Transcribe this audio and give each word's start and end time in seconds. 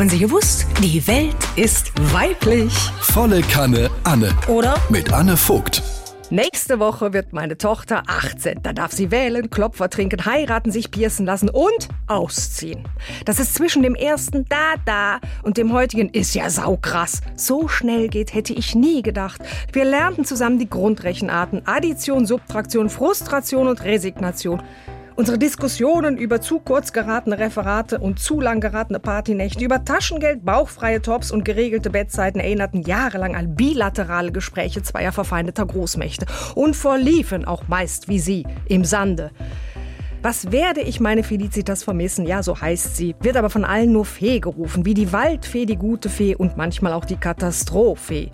Haben 0.00 0.08
Sie 0.08 0.18
gewusst? 0.18 0.66
Die 0.82 1.06
Welt 1.06 1.36
ist 1.56 1.92
weiblich. 2.10 2.72
Volle 3.02 3.42
Kanne 3.42 3.90
Anne. 4.02 4.34
Oder? 4.48 4.74
Mit 4.88 5.12
Anne 5.12 5.36
Vogt. 5.36 5.82
Nächste 6.30 6.78
Woche 6.78 7.12
wird 7.12 7.34
meine 7.34 7.58
Tochter 7.58 8.04
18. 8.06 8.62
Da 8.62 8.72
darf 8.72 8.92
sie 8.92 9.10
wählen, 9.10 9.50
Klopfer 9.50 9.90
trinken, 9.90 10.24
heiraten, 10.24 10.70
sich 10.70 10.90
piercen 10.90 11.26
lassen 11.26 11.50
und 11.50 11.88
ausziehen. 12.06 12.88
Das 13.26 13.38
ist 13.38 13.54
zwischen 13.54 13.82
dem 13.82 13.94
ersten 13.94 14.46
Da 14.48 14.76
Da 14.86 15.20
und 15.42 15.58
dem 15.58 15.70
heutigen 15.70 16.08
ist 16.08 16.34
ja 16.34 16.48
saukrass. 16.48 17.20
So 17.36 17.68
schnell 17.68 18.08
geht, 18.08 18.32
hätte 18.32 18.54
ich 18.54 18.74
nie 18.74 19.02
gedacht. 19.02 19.42
Wir 19.70 19.84
lernten 19.84 20.24
zusammen 20.24 20.58
die 20.58 20.70
Grundrechenarten, 20.70 21.66
Addition, 21.66 22.24
Subtraktion, 22.24 22.88
Frustration 22.88 23.68
und 23.68 23.84
Resignation. 23.84 24.62
Unsere 25.20 25.36
Diskussionen 25.36 26.16
über 26.16 26.40
zu 26.40 26.60
kurz 26.60 26.94
geratene 26.94 27.38
Referate 27.38 27.98
und 27.98 28.18
zu 28.18 28.40
lang 28.40 28.62
geratene 28.62 28.98
Partynächte, 29.00 29.62
über 29.62 29.84
Taschengeld, 29.84 30.46
bauchfreie 30.46 31.02
Tops 31.02 31.30
und 31.30 31.44
geregelte 31.44 31.90
Bettzeiten 31.90 32.40
erinnerten 32.40 32.80
jahrelang 32.80 33.36
an 33.36 33.54
bilaterale 33.54 34.32
Gespräche 34.32 34.82
zweier 34.82 35.12
verfeindeter 35.12 35.66
Großmächte 35.66 36.24
und 36.54 36.74
verliefen 36.74 37.44
auch 37.44 37.68
meist 37.68 38.08
wie 38.08 38.18
sie 38.18 38.46
im 38.66 38.86
Sande. 38.86 39.30
Was 40.22 40.52
werde 40.52 40.80
ich 40.80 41.00
meine 41.00 41.22
Felicitas 41.22 41.82
vermissen? 41.82 42.24
Ja, 42.24 42.42
so 42.42 42.58
heißt 42.58 42.96
sie. 42.96 43.14
Wird 43.20 43.36
aber 43.36 43.50
von 43.50 43.66
allen 43.66 43.92
nur 43.92 44.06
Fee 44.06 44.40
gerufen, 44.40 44.86
wie 44.86 44.94
die 44.94 45.12
Waldfee, 45.12 45.66
die 45.66 45.76
gute 45.76 46.08
Fee 46.08 46.34
und 46.34 46.56
manchmal 46.56 46.94
auch 46.94 47.04
die 47.04 47.18
Katastrophe. 47.18 48.30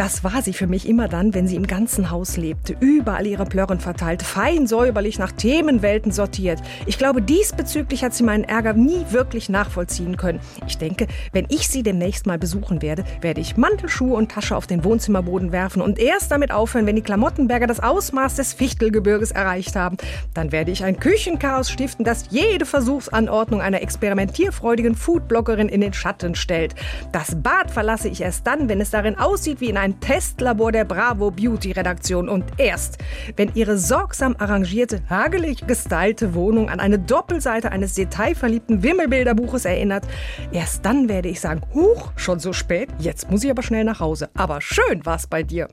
Das 0.00 0.24
war 0.24 0.40
sie 0.40 0.54
für 0.54 0.66
mich 0.66 0.88
immer 0.88 1.08
dann, 1.08 1.34
wenn 1.34 1.46
sie 1.46 1.56
im 1.56 1.66
ganzen 1.66 2.10
Haus 2.10 2.38
lebte, 2.38 2.74
überall 2.80 3.26
ihre 3.26 3.44
Plörren 3.44 3.80
verteilt, 3.80 4.22
fein 4.22 4.66
säuberlich 4.66 5.18
nach 5.18 5.30
Themenwelten 5.30 6.10
sortiert. 6.10 6.58
Ich 6.86 6.96
glaube, 6.96 7.20
diesbezüglich 7.20 8.02
hat 8.02 8.14
sie 8.14 8.22
meinen 8.22 8.44
Ärger 8.44 8.72
nie 8.72 9.04
wirklich 9.10 9.50
nachvollziehen 9.50 10.16
können. 10.16 10.40
Ich 10.66 10.78
denke, 10.78 11.06
wenn 11.32 11.44
ich 11.50 11.68
sie 11.68 11.82
demnächst 11.82 12.24
mal 12.24 12.38
besuchen 12.38 12.80
werde, 12.80 13.04
werde 13.20 13.42
ich 13.42 13.58
Mantelschuhe 13.58 14.16
und 14.16 14.32
Tasche 14.32 14.56
auf 14.56 14.66
den 14.66 14.84
Wohnzimmerboden 14.84 15.52
werfen 15.52 15.82
und 15.82 15.98
erst 15.98 16.30
damit 16.30 16.50
aufhören, 16.50 16.86
wenn 16.86 16.96
die 16.96 17.02
Klamottenberger 17.02 17.66
das 17.66 17.80
Ausmaß 17.80 18.36
des 18.36 18.54
Fichtelgebirges 18.54 19.32
erreicht 19.32 19.76
haben. 19.76 19.98
Dann 20.32 20.50
werde 20.50 20.70
ich 20.70 20.82
ein 20.82 20.98
Küchenchaos 20.98 21.70
stiften, 21.70 22.06
das 22.06 22.24
jede 22.30 22.64
Versuchsanordnung 22.64 23.60
einer 23.60 23.82
experimentierfreudigen 23.82 24.94
Foodbloggerin 24.94 25.68
in 25.68 25.82
den 25.82 25.92
Schatten 25.92 26.36
stellt. 26.36 26.74
Das 27.12 27.36
Bad 27.42 27.70
verlasse 27.70 28.08
ich 28.08 28.22
erst 28.22 28.46
dann, 28.46 28.70
wenn 28.70 28.80
es 28.80 28.88
darin 28.88 29.18
aussieht 29.18 29.60
wie 29.60 29.68
in 29.68 29.76
ein 29.90 30.00
Testlabor 30.00 30.70
der 30.70 30.84
Bravo 30.84 31.30
Beauty 31.32 31.72
Redaktion 31.72 32.28
und 32.28 32.44
erst, 32.58 32.98
wenn 33.36 33.50
ihre 33.54 33.76
sorgsam 33.76 34.36
arrangierte, 34.38 35.02
hagelig 35.10 35.66
gestylte 35.66 36.34
Wohnung 36.34 36.68
an 36.70 36.78
eine 36.78 36.98
Doppelseite 36.98 37.72
eines 37.72 37.94
detailverliebten 37.94 38.82
Wimmelbilderbuches 38.84 39.64
erinnert, 39.64 40.04
erst 40.52 40.84
dann 40.84 41.08
werde 41.08 41.28
ich 41.28 41.40
sagen, 41.40 41.62
huch, 41.74 42.12
schon 42.14 42.38
so 42.38 42.52
spät, 42.52 42.88
jetzt 42.98 43.30
muss 43.30 43.42
ich 43.42 43.50
aber 43.50 43.62
schnell 43.62 43.84
nach 43.84 44.00
Hause. 44.00 44.30
Aber 44.34 44.60
schön 44.60 45.04
war's 45.04 45.26
bei 45.26 45.42
dir. 45.42 45.68